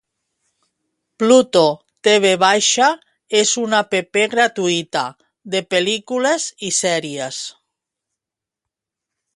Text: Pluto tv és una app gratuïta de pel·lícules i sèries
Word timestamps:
Pluto 1.23 1.61
tv 2.07 2.31
és 3.41 3.51
una 3.65 3.83
app 3.85 3.95
gratuïta 4.35 5.05
de 5.57 5.63
pel·lícules 5.77 6.51
i 6.71 6.75
sèries 6.81 7.45